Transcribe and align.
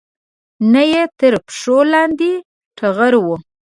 نه 0.73 0.81
یې 0.91 1.03
تر 1.19 1.33
پښو 1.47 1.77
لاندې 1.93 2.31
ټغر 2.77 3.13
و 3.25 3.27